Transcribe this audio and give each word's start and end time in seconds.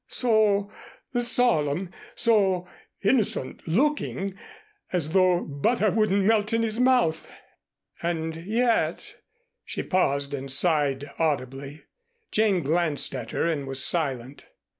So 0.07 0.71
solemn, 1.15 1.91
so 2.15 2.67
innocent 3.03 3.67
looking, 3.67 4.33
as 4.91 5.09
though 5.09 5.41
butter 5.41 5.91
wouldn't 5.91 6.25
melt 6.25 6.53
in 6.53 6.63
his 6.63 6.79
mouth, 6.79 7.31
and 8.01 8.35
yet" 8.35 9.17
she 9.63 9.83
paused 9.83 10.33
and 10.33 10.49
sighed 10.49 11.05
audibly. 11.19 11.83
Jane 12.31 12.63
glanced 12.63 13.13
at 13.13 13.29
her 13.29 13.45
and 13.45 13.67
was 13.67 13.85
silent. 13.85 14.47